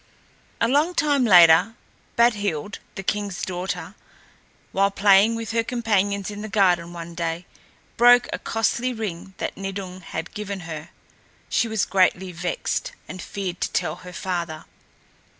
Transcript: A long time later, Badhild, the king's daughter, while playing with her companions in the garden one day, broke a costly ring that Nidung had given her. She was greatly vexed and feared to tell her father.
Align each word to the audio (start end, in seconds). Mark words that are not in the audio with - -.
A 0.59 0.67
long 0.67 0.95
time 0.95 1.25
later, 1.25 1.75
Badhild, 2.17 2.79
the 2.95 3.03
king's 3.03 3.43
daughter, 3.45 3.93
while 4.71 4.89
playing 4.89 5.35
with 5.35 5.51
her 5.51 5.63
companions 5.63 6.31
in 6.31 6.41
the 6.41 6.49
garden 6.49 6.91
one 6.91 7.13
day, 7.13 7.45
broke 7.97 8.27
a 8.33 8.39
costly 8.39 8.93
ring 8.93 9.35
that 9.37 9.55
Nidung 9.57 10.01
had 10.01 10.33
given 10.33 10.61
her. 10.61 10.89
She 11.49 11.67
was 11.67 11.85
greatly 11.85 12.31
vexed 12.31 12.93
and 13.07 13.21
feared 13.21 13.61
to 13.61 13.71
tell 13.71 13.97
her 13.97 14.11
father. 14.11 14.65